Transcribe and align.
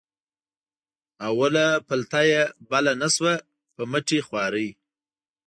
اوله 1.27 1.67
پلته 1.87 2.19
یې 2.31 2.43
بله 2.71 2.91
نه 3.01 3.07
شوه 3.15 3.33
په 3.75 3.81
مټې 3.91 4.19
خوارۍ. 4.27 4.69